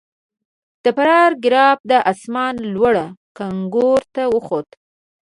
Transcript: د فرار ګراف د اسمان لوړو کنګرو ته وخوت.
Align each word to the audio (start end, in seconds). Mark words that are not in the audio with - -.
د 0.83 0.85
فرار 0.97 1.31
ګراف 1.45 1.79
د 1.91 1.93
اسمان 2.11 2.55
لوړو 2.75 3.05
کنګرو 3.37 3.93
ته 4.15 4.23
وخوت. 4.35 4.67